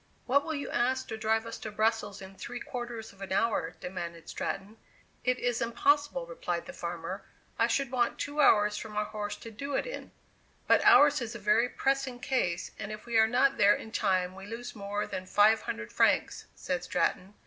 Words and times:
"What 0.25 0.43
will 0.43 0.55
you 0.55 0.71
ask 0.71 1.07
to 1.09 1.15
drive 1.15 1.45
us 1.45 1.59
to 1.59 1.69
Brussels 1.69 2.23
in 2.23 2.33
three 2.33 2.59
quarters 2.59 3.13
of 3.13 3.21
an 3.21 3.31
hour?" 3.31 3.75
demanded 3.79 4.27
Stratton. 4.29 4.77
[Illustration: 5.23 5.25
MANURE 5.25 5.25
CART 5.25 5.37
EXPRESS.] 5.37 5.45
"It 5.45 5.47
is 5.47 5.61
impossible," 5.61 6.25
replied 6.25 6.65
the 6.65 6.73
farmer; 6.73 7.23
"I 7.59 7.67
should 7.67 7.91
want 7.91 8.17
two 8.17 8.41
hours 8.41 8.75
for 8.77 8.89
my 8.89 9.03
horse 9.03 9.35
to 9.35 9.51
do 9.51 9.75
it 9.75 9.85
in." 9.85 10.09
"But 10.65 10.83
ours 10.83 11.21
is 11.21 11.35
a 11.35 11.37
very 11.37 11.69
pressing 11.69 12.19
case, 12.19 12.71
and 12.79 12.91
if 12.91 13.05
we 13.05 13.19
are 13.19 13.27
not 13.27 13.57
there 13.57 13.75
in 13.75 13.91
time 13.91 14.33
we 14.33 14.47
lose 14.47 14.75
more 14.75 15.05
than 15.05 15.27
five 15.27 15.61
hundred 15.61 15.91
francs," 15.91 16.45
said 16.55 16.83
Stratton. 16.83 17.35